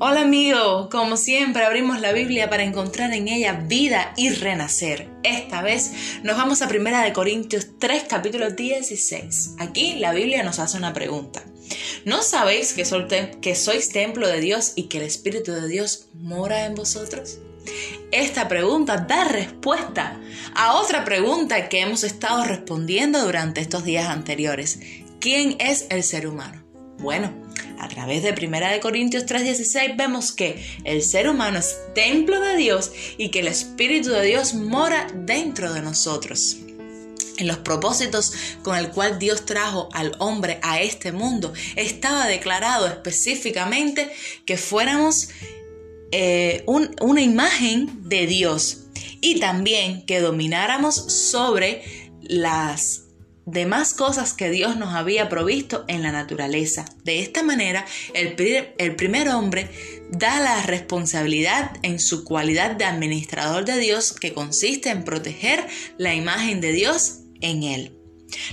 Hola 0.00 0.20
amigo, 0.20 0.88
como 0.90 1.16
siempre 1.16 1.64
abrimos 1.64 2.00
la 2.00 2.12
Biblia 2.12 2.48
para 2.48 2.62
encontrar 2.62 3.12
en 3.12 3.26
ella 3.26 3.64
vida 3.66 4.12
y 4.16 4.30
renacer. 4.30 5.10
Esta 5.24 5.60
vez 5.60 5.90
nos 6.22 6.36
vamos 6.36 6.62
a 6.62 6.68
Primera 6.68 7.02
de 7.02 7.12
Corintios 7.12 7.66
3 7.80 8.04
capítulo 8.08 8.52
16. 8.52 9.56
Aquí 9.58 9.96
la 9.96 10.12
Biblia 10.12 10.44
nos 10.44 10.60
hace 10.60 10.76
una 10.76 10.92
pregunta. 10.92 11.42
¿No 12.04 12.22
sabéis 12.22 12.74
que, 12.74 12.84
que 13.40 13.56
sois 13.56 13.88
templo 13.88 14.28
de 14.28 14.38
Dios 14.38 14.74
y 14.76 14.84
que 14.84 14.98
el 14.98 15.04
Espíritu 15.04 15.50
de 15.50 15.66
Dios 15.66 16.06
mora 16.14 16.66
en 16.66 16.76
vosotros? 16.76 17.40
Esta 18.12 18.46
pregunta 18.46 18.98
da 18.98 19.24
respuesta 19.24 20.20
a 20.54 20.74
otra 20.74 21.04
pregunta 21.04 21.68
que 21.68 21.80
hemos 21.80 22.04
estado 22.04 22.44
respondiendo 22.44 23.24
durante 23.24 23.60
estos 23.60 23.82
días 23.82 24.06
anteriores. 24.06 24.78
¿Quién 25.18 25.56
es 25.58 25.86
el 25.90 26.04
ser 26.04 26.28
humano? 26.28 26.62
Bueno, 26.98 27.32
a 27.78 27.88
través 27.88 28.22
de 28.22 28.32
1 28.32 28.80
Corintios 28.80 29.26
3:16 29.26 29.96
vemos 29.96 30.32
que 30.32 30.62
el 30.84 31.02
ser 31.02 31.28
humano 31.28 31.58
es 31.58 31.76
templo 31.94 32.40
de 32.40 32.56
Dios 32.56 32.92
y 33.16 33.30
que 33.30 33.40
el 33.40 33.48
Espíritu 33.48 34.10
de 34.10 34.22
Dios 34.24 34.54
mora 34.54 35.06
dentro 35.14 35.72
de 35.72 35.82
nosotros. 35.82 36.56
En 37.38 37.46
los 37.46 37.58
propósitos 37.58 38.32
con 38.62 38.76
el 38.76 38.90
cual 38.90 39.18
Dios 39.18 39.46
trajo 39.46 39.88
al 39.92 40.16
hombre 40.18 40.58
a 40.62 40.80
este 40.80 41.12
mundo, 41.12 41.52
estaba 41.76 42.26
declarado 42.26 42.88
específicamente 42.88 44.10
que 44.44 44.56
fuéramos 44.56 45.28
eh, 46.10 46.64
una 46.66 47.20
imagen 47.20 48.08
de 48.08 48.26
Dios 48.26 48.86
y 49.20 49.38
también 49.38 50.04
que 50.06 50.20
domináramos 50.20 50.94
sobre 50.96 51.82
las 52.22 53.07
demás 53.50 53.94
cosas 53.94 54.34
que 54.34 54.50
Dios 54.50 54.76
nos 54.76 54.94
había 54.94 55.28
provisto 55.28 55.84
en 55.88 56.02
la 56.02 56.12
naturaleza. 56.12 56.84
De 57.04 57.20
esta 57.20 57.42
manera, 57.42 57.84
el, 58.14 58.36
el 58.78 58.96
primer 58.96 59.28
hombre 59.28 59.68
da 60.10 60.40
la 60.40 60.62
responsabilidad 60.62 61.72
en 61.82 61.98
su 61.98 62.24
cualidad 62.24 62.72
de 62.76 62.84
administrador 62.84 63.64
de 63.64 63.78
Dios 63.78 64.12
que 64.12 64.34
consiste 64.34 64.90
en 64.90 65.04
proteger 65.04 65.66
la 65.96 66.14
imagen 66.14 66.60
de 66.60 66.72
Dios 66.72 67.20
en 67.40 67.62
él. 67.62 67.97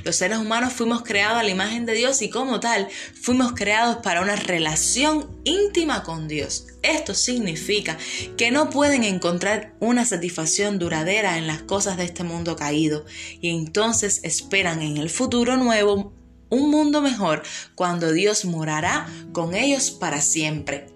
Los 0.04 0.16
seres 0.16 0.38
humanos 0.38 0.74
fuimos 0.74 1.04
creados 1.04 1.40
a 1.40 1.44
la 1.44 1.50
imagen 1.50 1.86
de 1.86 1.94
Dios 1.94 2.22
y 2.22 2.30
como 2.30 2.60
tal 2.60 2.88
fuimos 3.22 3.54
creados 3.54 3.98
para 3.98 4.22
una 4.22 4.36
relación 4.36 5.30
íntima 5.44 6.04
con 6.04 6.28
Dios. 6.28 6.68
Esto 6.82 7.14
significa 7.14 7.98
que 8.38 8.52
no 8.52 8.70
pueden 8.70 9.04
encontrar 9.04 9.76
una 9.80 10.06
satisfacción 10.06 10.80
duradera 10.80 11.38
en 11.38 11.48
las 11.48 11.62
cosas 11.62 11.98
de 11.98 12.06
este 12.06 12.24
mundo 12.24 12.56
caído 12.56 13.06
y 13.42 13.50
entonces 13.50 14.22
esperan 14.24 14.82
en 14.82 14.98
el 14.98 15.10
futuro 15.10 15.58
nuevo 15.58 16.14
un 16.50 16.70
mundo 16.70 17.02
mejor 17.02 17.44
cuando 17.74 18.12
Dios 18.12 18.46
morará 18.46 19.08
con 19.34 19.56
ellos 19.56 19.92
para 19.92 20.22
siempre. 20.22 20.88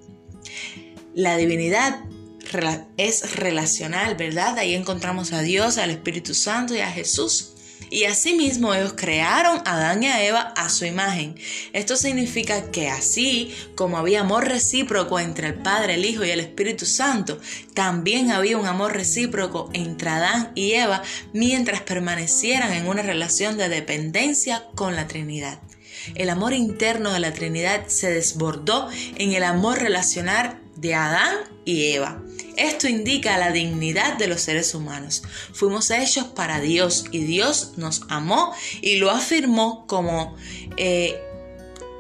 La 1.16 1.38
divinidad 1.38 2.02
es 2.98 3.36
relacional, 3.36 4.16
¿verdad? 4.16 4.58
Ahí 4.58 4.74
encontramos 4.74 5.34
a 5.34 5.42
Dios, 5.42 5.78
al 5.78 5.92
Espíritu 5.92 6.34
Santo 6.34 6.76
y 6.76 6.80
a 6.80 6.92
Jesús. 6.92 7.54
Y 7.90 8.04
asimismo 8.04 8.74
ellos 8.74 8.94
crearon 8.96 9.62
a 9.66 9.76
Adán 9.76 10.04
y 10.04 10.08
a 10.08 10.24
Eva 10.24 10.54
a 10.56 10.70
su 10.70 10.86
imagen. 10.86 11.36
Esto 11.74 11.96
significa 11.96 12.70
que 12.72 12.90
así 12.90 13.54
como 13.76 13.98
había 13.98 14.22
amor 14.22 14.48
recíproco 14.48 15.20
entre 15.20 15.48
el 15.48 15.56
Padre, 15.56 15.96
el 15.96 16.06
Hijo 16.06 16.24
y 16.24 16.30
el 16.30 16.40
Espíritu 16.40 16.86
Santo, 16.86 17.40
también 17.74 18.32
había 18.32 18.58
un 18.58 18.68
amor 18.68 18.94
recíproco 18.94 19.70
entre 19.74 20.10
Adán 20.10 20.52
y 20.56 20.74
Eva 20.74 21.02
mientras 21.34 21.82
permanecieran 21.82 22.74
en 22.74 22.88
una 22.88 23.02
relación 23.02 23.58
de 23.58 23.70
dependencia 23.70 24.66
con 24.76 24.96
la 24.96 25.08
Trinidad. 25.08 25.60
El 26.16 26.30
amor 26.30 26.54
interno 26.54 27.12
de 27.12 27.20
la 27.20 27.34
Trinidad 27.34 27.88
se 27.88 28.12
desbordó 28.12 28.90
en 29.16 29.34
el 29.34 29.44
amor 29.44 29.80
relacional 29.80 30.60
de 30.80 30.96
Adán 30.96 31.36
y 31.66 31.92
Eva. 31.94 32.22
Esto 32.58 32.88
indica 32.88 33.38
la 33.38 33.52
dignidad 33.52 34.18
de 34.18 34.28
los 34.28 34.42
seres 34.42 34.74
humanos. 34.76 35.24
Fuimos 35.54 35.92
hechos 35.92 36.26
para 36.28 36.60
Dios 36.60 37.06
y 37.12 37.20
Dios 37.20 37.74
nos 37.78 38.02
amó 38.10 38.54
y 38.82 38.98
lo 38.98 39.12
afirmó 39.12 39.86
como 39.88 40.36
eh, 40.78 41.22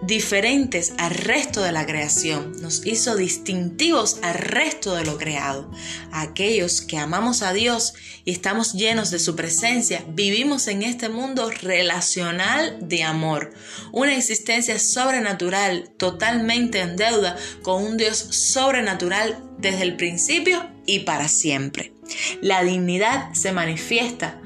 diferentes 0.02 0.94
al 0.98 1.12
resto 1.12 1.62
de 1.62 1.72
la 1.72 1.86
creación, 1.86 2.54
nos 2.62 2.86
hizo 2.86 3.16
distintivos 3.16 4.18
al 4.22 4.36
resto 4.36 4.96
de 4.96 5.06
lo 5.06 5.18
creado. 5.18 5.70
Aquellos 6.12 6.82
que 6.82 6.98
amamos 6.98 7.42
a 7.42 7.54
Dios 7.54 7.94
y 8.26 8.32
estamos 8.32 8.74
llenos 8.74 9.12
de 9.12 9.20
su 9.20 9.36
presencia, 9.36 10.04
vivimos 10.10 10.68
en 10.68 10.84
este 10.84 11.10
mundo 11.10 11.50
relacional 11.62 12.78
de 12.82 13.04
amor, 13.04 13.54
una 13.92 14.16
existencia 14.16 14.80
sobrenatural 14.80 15.90
totalmente 15.98 16.80
en 16.80 16.96
deuda 16.96 17.38
con 17.62 17.84
un 17.84 17.98
Dios 17.98 18.18
sobrenatural 18.18 19.44
desde 19.58 19.84
el 19.84 19.96
principio 19.98 20.70
y 20.86 21.00
para 21.00 21.28
siempre. 21.28 21.94
La 22.42 22.64
dignidad 22.64 23.34
se 23.34 23.52
manifiesta 23.52 24.42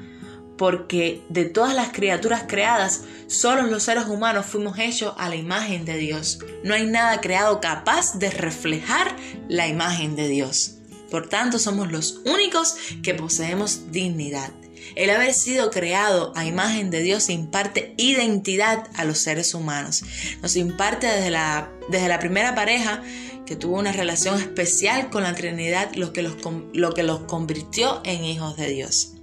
porque 0.56 1.22
de 1.28 1.44
todas 1.44 1.74
las 1.74 1.90
criaturas 1.90 2.44
creadas, 2.46 3.02
solo 3.26 3.62
los 3.62 3.82
seres 3.82 4.06
humanos 4.06 4.46
fuimos 4.46 4.78
hechos 4.78 5.14
a 5.18 5.28
la 5.28 5.36
imagen 5.36 5.84
de 5.84 5.96
Dios. 5.96 6.38
No 6.62 6.74
hay 6.74 6.86
nada 6.86 7.20
creado 7.20 7.60
capaz 7.60 8.18
de 8.18 8.30
reflejar 8.30 9.16
la 9.48 9.66
imagen 9.66 10.16
de 10.16 10.28
Dios. 10.28 10.76
Por 11.10 11.28
tanto, 11.28 11.58
somos 11.58 11.90
los 11.90 12.20
únicos 12.24 12.76
que 13.02 13.14
poseemos 13.14 13.92
dignidad. 13.92 14.50
El 14.96 15.10
haber 15.10 15.32
sido 15.32 15.70
creado 15.70 16.32
a 16.36 16.44
imagen 16.44 16.90
de 16.90 17.02
Dios 17.02 17.30
imparte 17.30 17.94
identidad 17.96 18.88
a 18.94 19.04
los 19.04 19.18
seres 19.18 19.54
humanos. 19.54 20.04
Nos 20.42 20.56
imparte 20.56 21.06
desde 21.06 21.30
la, 21.30 21.70
desde 21.88 22.08
la 22.08 22.18
primera 22.18 22.54
pareja 22.54 23.02
que 23.46 23.56
tuvo 23.56 23.78
una 23.78 23.92
relación 23.92 24.40
especial 24.40 25.10
con 25.10 25.22
la 25.22 25.34
Trinidad, 25.34 25.94
lo 25.94 26.12
que 26.12 26.22
los, 26.22 26.36
lo 26.72 26.92
que 26.94 27.02
los 27.02 27.20
convirtió 27.20 28.00
en 28.04 28.24
hijos 28.24 28.56
de 28.56 28.68
Dios. 28.68 29.13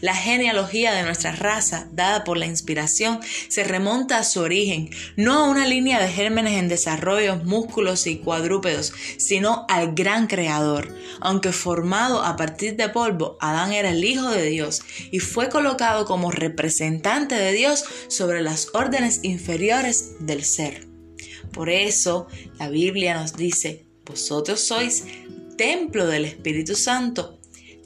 La 0.00 0.14
genealogía 0.14 0.92
de 0.92 1.02
nuestra 1.02 1.32
raza, 1.32 1.88
dada 1.92 2.24
por 2.24 2.36
la 2.36 2.46
inspiración, 2.46 3.20
se 3.48 3.64
remonta 3.64 4.18
a 4.18 4.24
su 4.24 4.40
origen, 4.40 4.90
no 5.16 5.34
a 5.34 5.48
una 5.48 5.66
línea 5.66 6.00
de 6.00 6.08
gérmenes 6.08 6.54
en 6.54 6.68
desarrollo, 6.68 7.36
músculos 7.36 8.06
y 8.06 8.16
cuadrúpedos, 8.18 8.92
sino 9.18 9.66
al 9.68 9.94
gran 9.94 10.26
creador. 10.26 10.94
Aunque 11.20 11.52
formado 11.52 12.22
a 12.22 12.36
partir 12.36 12.76
de 12.76 12.88
polvo, 12.88 13.36
Adán 13.40 13.72
era 13.72 13.90
el 13.90 14.04
Hijo 14.04 14.30
de 14.30 14.44
Dios 14.44 14.82
y 15.10 15.18
fue 15.18 15.48
colocado 15.48 16.04
como 16.04 16.30
representante 16.30 17.34
de 17.34 17.52
Dios 17.52 17.84
sobre 18.08 18.42
las 18.42 18.68
órdenes 18.74 19.20
inferiores 19.22 20.12
del 20.20 20.44
ser. 20.44 20.86
Por 21.52 21.68
eso 21.68 22.28
la 22.58 22.68
Biblia 22.68 23.14
nos 23.14 23.36
dice, 23.36 23.86
vosotros 24.04 24.60
sois 24.60 25.04
templo 25.56 26.06
del 26.06 26.24
Espíritu 26.24 26.74
Santo 26.74 27.39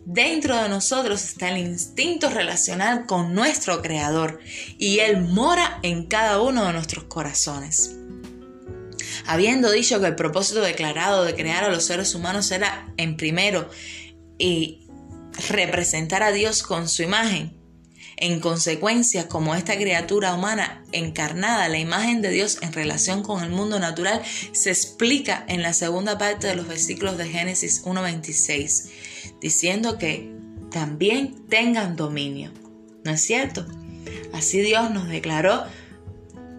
Dentro 0.07 0.63
de 0.63 0.69
nosotros 0.69 1.25
está 1.25 1.49
el 1.49 1.57
instinto 1.57 2.29
relacional 2.29 3.07
con 3.07 3.33
nuestro 3.33 3.81
Creador 3.81 4.39
y 4.77 4.99
Él 4.99 5.23
mora 5.23 5.79
en 5.83 6.05
cada 6.05 6.43
uno 6.43 6.67
de 6.67 6.75
nuestros 6.75 7.05
corazones. 7.05 7.97
Habiendo 9.27 9.71
dicho 9.71 10.01
que 10.01 10.09
el 10.09 10.15
propósito 10.15 10.61
declarado 10.61 11.25
de 11.25 11.35
crear 11.35 11.65
a 11.65 11.71
los 11.71 11.87
seres 11.87 12.15
humanos 12.15 12.51
era, 12.51 12.93
en 12.99 13.17
primero, 13.17 13.71
y 14.37 14.87
representar 15.49 16.23
a 16.23 16.33
Dios 16.33 16.63
con 16.63 16.87
su 16.91 17.03
imagen, 17.03 17.57
en 18.17 18.41
consecuencia, 18.41 19.27
como 19.27 19.55
esta 19.55 19.77
criatura 19.77 20.35
humana 20.35 20.85
encarnada, 20.93 21.69
la 21.69 21.79
imagen 21.79 22.21
de 22.21 22.31
Dios 22.31 22.59
en 22.61 22.75
relación 22.75 23.23
con 23.23 23.43
el 23.43 23.51
mundo 23.51 23.81
natural, 23.81 24.23
se 24.53 24.71
explica 24.71 25.45
en 25.49 25.63
la 25.63 25.73
segunda 25.73 26.19
parte 26.19 26.47
de 26.47 26.57
los 26.57 26.69
versículos 26.69 27.17
de 27.17 27.29
Génesis 27.29 27.83
1.26 27.85 28.91
diciendo 29.45 29.99
que 29.99 30.33
también 30.71 31.47
tengan 31.51 31.97
dominio. 31.97 32.51
¿No 33.05 33.11
es 33.11 33.21
cierto? 33.21 33.67
Así 34.33 34.63
Dios 34.63 34.91
nos 34.91 35.07
declaró 35.07 35.65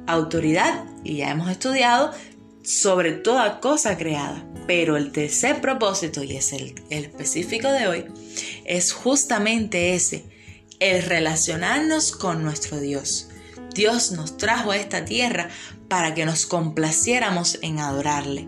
autoridad, 0.05 0.85
y 1.03 1.17
ya 1.17 1.31
hemos 1.31 1.49
estudiado, 1.49 2.11
sobre 2.63 3.13
toda 3.13 3.59
cosa 3.59 3.97
creada. 3.97 4.45
Pero 4.67 4.97
el 4.97 5.11
tercer 5.11 5.61
propósito, 5.61 6.23
y 6.23 6.37
es 6.37 6.53
el, 6.53 6.75
el 6.91 7.05
específico 7.05 7.71
de 7.71 7.87
hoy, 7.87 8.05
es 8.65 8.93
justamente 8.93 9.95
ese, 9.95 10.23
el 10.79 11.01
relacionarnos 11.01 12.11
con 12.11 12.43
nuestro 12.43 12.79
Dios. 12.79 13.29
Dios 13.73 14.11
nos 14.11 14.37
trajo 14.37 14.69
a 14.69 14.77
esta 14.77 15.05
tierra 15.05 15.49
para 15.89 16.13
que 16.13 16.25
nos 16.25 16.45
complaciéramos 16.45 17.57
en 17.63 17.79
adorarle. 17.79 18.47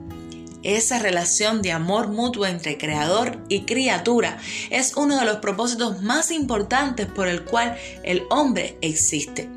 Esa 0.63 0.99
relación 0.99 1.61
de 1.61 1.71
amor 1.71 2.09
mutuo 2.09 2.45
entre 2.45 2.77
creador 2.77 3.37
y 3.47 3.61
criatura 3.61 4.39
es 4.69 4.95
uno 4.95 5.19
de 5.19 5.25
los 5.25 5.37
propósitos 5.37 6.01
más 6.01 6.31
importantes 6.31 7.07
por 7.07 7.27
el 7.27 7.43
cual 7.43 7.77
el 8.03 8.23
hombre 8.29 8.77
existe. 8.81 9.49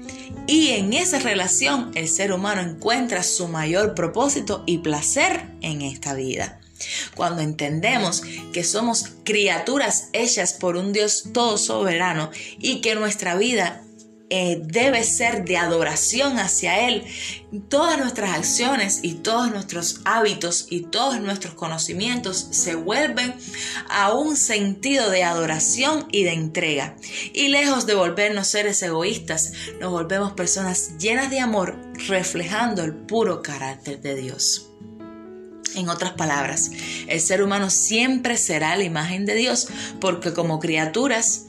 Y 0.46 0.68
en 0.70 0.92
esa 0.92 1.18
relación 1.18 1.90
el 1.94 2.08
ser 2.08 2.32
humano 2.32 2.60
encuentra 2.60 3.22
su 3.22 3.48
mayor 3.48 3.94
propósito 3.94 4.62
y 4.66 4.78
placer 4.78 5.46
en 5.62 5.82
esta 5.82 6.14
vida. 6.14 6.60
Cuando 7.14 7.42
entendemos 7.42 8.22
que 8.52 8.64
somos 8.64 9.10
criaturas 9.24 10.08
hechas 10.12 10.54
por 10.54 10.76
un 10.76 10.92
Dios 10.92 11.24
todo 11.32 11.58
soberano 11.58 12.30
y 12.58 12.80
que 12.80 12.94
nuestra 12.94 13.36
vida 13.36 13.82
eh, 14.32 14.62
debe 14.64 15.02
ser 15.02 15.44
de 15.44 15.56
adoración 15.56 16.38
hacia 16.38 16.86
Él. 16.86 17.04
Todas 17.68 17.98
nuestras 17.98 18.30
acciones 18.30 19.00
y 19.02 19.14
todos 19.14 19.50
nuestros 19.50 20.00
hábitos 20.04 20.68
y 20.70 20.82
todos 20.82 21.20
nuestros 21.20 21.54
conocimientos 21.54 22.46
se 22.52 22.76
vuelven 22.76 23.34
a 23.88 24.12
un 24.12 24.36
sentido 24.36 25.10
de 25.10 25.24
adoración 25.24 26.06
y 26.12 26.22
de 26.22 26.32
entrega. 26.32 26.94
Y 27.32 27.48
lejos 27.48 27.86
de 27.86 27.94
volvernos 27.94 28.46
seres 28.46 28.80
egoístas, 28.82 29.52
nos 29.80 29.90
volvemos 29.90 30.32
personas 30.32 30.96
llenas 30.98 31.28
de 31.30 31.40
amor, 31.40 31.76
reflejando 32.06 32.84
el 32.84 32.94
puro 32.94 33.42
carácter 33.42 34.00
de 34.00 34.14
Dios. 34.14 34.70
En 35.74 35.88
otras 35.88 36.12
palabras, 36.12 36.70
el 37.08 37.20
ser 37.20 37.42
humano 37.42 37.70
siempre 37.70 38.36
será 38.36 38.76
la 38.76 38.84
imagen 38.84 39.26
de 39.26 39.34
Dios 39.34 39.68
porque 40.00 40.32
como 40.32 40.58
criaturas 40.58 41.46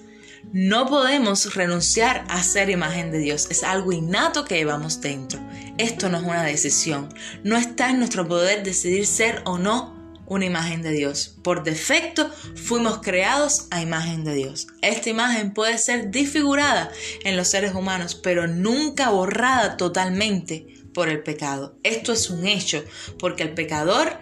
no 0.54 0.88
podemos 0.88 1.56
renunciar 1.56 2.26
a 2.30 2.44
ser 2.44 2.70
imagen 2.70 3.12
de 3.12 3.20
Dios. 3.20 3.48
Es 3.50 3.64
algo 3.64 3.92
innato 3.92 4.46
que 4.46 4.56
llevamos 4.56 5.02
dentro. 5.02 5.40
Esto 5.78 6.10
no 6.10 6.18
es 6.18 6.24
una 6.24 6.44
decisión. 6.44 7.14
No 7.44 7.58
está 7.58 7.90
en 7.90 8.00
nuestro 8.00 8.28
poder 8.28 8.64
decidir 8.64 9.06
ser 9.08 9.42
o 9.46 9.58
no 9.58 10.02
una 10.26 10.46
imagen 10.46 10.82
de 10.82 10.92
Dios. 10.92 11.36
Por 11.44 11.64
defecto 11.64 12.30
fuimos 12.56 13.00
creados 13.00 13.68
a 13.70 13.82
imagen 13.82 14.24
de 14.24 14.34
Dios. 14.34 14.68
Esta 14.82 15.10
imagen 15.10 15.54
puede 15.54 15.78
ser 15.78 16.10
disfigurada 16.10 16.90
en 17.26 17.36
los 17.36 17.50
seres 17.50 17.74
humanos, 17.74 18.16
pero 18.16 18.48
nunca 18.48 19.10
borrada 19.10 19.76
totalmente 19.76 20.68
por 20.94 21.10
el 21.10 21.22
pecado. 21.22 21.76
Esto 21.84 22.14
es 22.14 22.30
un 22.30 22.48
hecho, 22.48 22.84
porque 23.20 23.44
el 23.44 23.54
pecador 23.54 24.20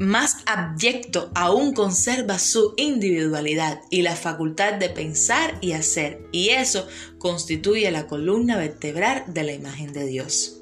más 0.00 0.38
abyecto 0.46 1.30
aún 1.34 1.74
conserva 1.74 2.38
su 2.38 2.72
individualidad 2.78 3.82
y 3.90 4.00
la 4.00 4.16
facultad 4.16 4.72
de 4.72 4.88
pensar 4.88 5.58
y 5.60 5.72
hacer, 5.72 6.26
y 6.32 6.48
eso 6.48 6.88
constituye 7.18 7.90
la 7.90 8.06
columna 8.06 8.56
vertebral 8.56 9.24
de 9.26 9.42
la 9.42 9.52
imagen 9.52 9.92
de 9.92 10.06
Dios. 10.06 10.56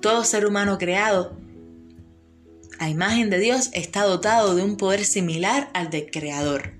Todo 0.00 0.22
ser 0.22 0.44
humano 0.44 0.76
creado 0.76 1.34
a 2.78 2.90
imagen 2.90 3.30
de 3.30 3.38
Dios 3.38 3.70
está 3.72 4.02
dotado 4.02 4.54
de 4.54 4.62
un 4.62 4.76
poder 4.76 5.06
similar 5.06 5.70
al 5.72 5.88
del 5.88 6.10
Creador. 6.10 6.74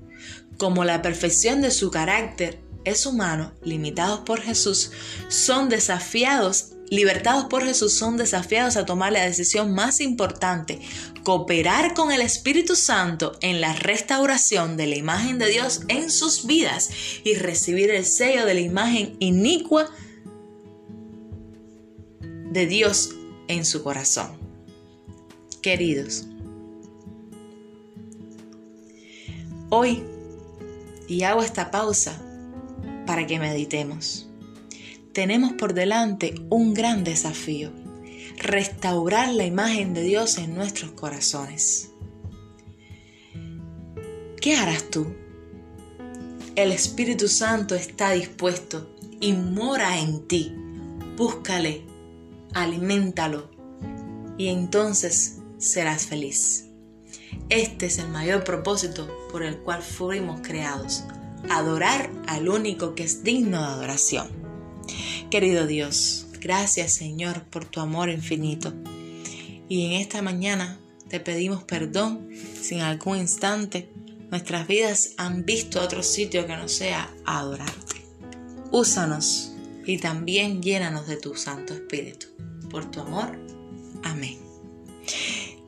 Como 0.58 0.84
la 0.84 1.00
perfección 1.00 1.62
de 1.62 1.70
su 1.70 1.90
carácter 1.90 2.60
es 2.84 3.06
humano, 3.06 3.54
limitados 3.62 4.20
por 4.20 4.42
Jesús, 4.42 4.92
son 5.28 5.70
desafiados 5.70 6.74
libertados 6.90 7.44
por 7.44 7.64
Jesús, 7.64 7.92
son 7.94 8.16
desafiados 8.16 8.76
a 8.76 8.86
tomar 8.86 9.12
la 9.12 9.24
decisión 9.24 9.72
más 9.72 10.00
importante, 10.00 10.80
cooperar 11.24 11.94
con 11.94 12.12
el 12.12 12.20
Espíritu 12.20 12.76
Santo 12.76 13.36
en 13.40 13.60
la 13.60 13.72
restauración 13.74 14.76
de 14.76 14.86
la 14.86 14.96
imagen 14.96 15.38
de 15.38 15.48
Dios 15.48 15.82
en 15.88 16.10
sus 16.10 16.46
vidas 16.46 16.90
y 17.24 17.34
recibir 17.34 17.90
el 17.90 18.04
sello 18.04 18.46
de 18.46 18.54
la 18.54 18.60
imagen 18.60 19.16
inicua 19.18 19.90
de 22.20 22.66
Dios 22.66 23.10
en 23.48 23.64
su 23.64 23.82
corazón. 23.82 24.38
Queridos, 25.62 26.26
hoy, 29.70 30.02
y 31.08 31.22
hago 31.24 31.42
esta 31.42 31.70
pausa 31.70 32.20
para 33.06 33.26
que 33.26 33.38
meditemos 33.38 34.27
tenemos 35.18 35.54
por 35.54 35.74
delante 35.74 36.32
un 36.48 36.74
gran 36.74 37.02
desafío, 37.02 37.72
restaurar 38.36 39.34
la 39.34 39.46
imagen 39.46 39.92
de 39.92 40.02
Dios 40.02 40.38
en 40.38 40.54
nuestros 40.54 40.92
corazones. 40.92 41.90
¿Qué 44.40 44.54
harás 44.54 44.88
tú? 44.90 45.12
El 46.54 46.70
Espíritu 46.70 47.26
Santo 47.26 47.74
está 47.74 48.12
dispuesto 48.12 48.94
y 49.20 49.32
mora 49.32 49.98
en 49.98 50.28
ti. 50.28 50.54
Búscale, 51.16 51.82
aliméntalo 52.54 53.50
y 54.36 54.46
entonces 54.46 55.38
serás 55.58 56.06
feliz. 56.06 56.66
Este 57.48 57.86
es 57.86 57.98
el 57.98 58.06
mayor 58.06 58.44
propósito 58.44 59.10
por 59.32 59.42
el 59.42 59.58
cual 59.58 59.82
fuimos 59.82 60.42
creados, 60.42 61.02
adorar 61.50 62.08
al 62.28 62.48
único 62.48 62.94
que 62.94 63.02
es 63.02 63.24
digno 63.24 63.58
de 63.58 63.66
adoración. 63.66 64.37
Querido 65.30 65.66
Dios, 65.66 66.26
gracias 66.40 66.94
Señor 66.94 67.42
por 67.42 67.66
tu 67.66 67.80
amor 67.80 68.08
infinito. 68.08 68.72
Y 69.68 69.84
en 69.84 69.92
esta 69.92 70.22
mañana 70.22 70.78
te 71.10 71.20
pedimos 71.20 71.64
perdón 71.64 72.30
si 72.58 72.76
en 72.76 72.80
algún 72.80 73.18
instante 73.18 73.90
nuestras 74.30 74.66
vidas 74.66 75.10
han 75.18 75.44
visto 75.44 75.82
otro 75.82 76.02
sitio 76.02 76.46
que 76.46 76.56
no 76.56 76.66
sea 76.66 77.14
adorarte. 77.26 77.96
Úsanos 78.70 79.52
y 79.84 79.98
también 79.98 80.62
llénanos 80.62 81.06
de 81.06 81.18
tu 81.18 81.34
Santo 81.34 81.74
Espíritu. 81.74 82.28
Por 82.70 82.90
tu 82.90 83.00
amor. 83.00 83.38
Amén. 84.04 84.38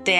Te 0.05 0.19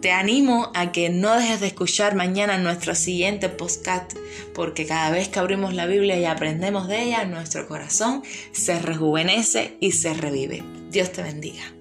te 0.00 0.12
animo 0.12 0.70
a 0.74 0.92
que 0.92 1.10
no 1.10 1.34
dejes 1.34 1.60
de 1.60 1.66
escuchar 1.68 2.14
mañana 2.14 2.58
nuestro 2.58 2.94
siguiente 2.94 3.48
podcast, 3.48 4.12
porque 4.54 4.86
cada 4.86 5.10
vez 5.10 5.28
que 5.28 5.38
abrimos 5.38 5.74
la 5.74 5.86
Biblia 5.86 6.18
y 6.18 6.24
aprendemos 6.24 6.88
de 6.88 7.02
ella, 7.02 7.24
nuestro 7.24 7.66
corazón 7.66 8.22
se 8.52 8.78
rejuvenece 8.78 9.76
y 9.80 9.92
se 9.92 10.14
revive. 10.14 10.62
Dios 10.90 11.12
te 11.12 11.22
bendiga. 11.22 11.77